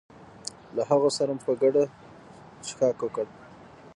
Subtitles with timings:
[0.75, 1.83] له هغو سره مو په ګډه
[2.65, 3.25] څښاک وکړ.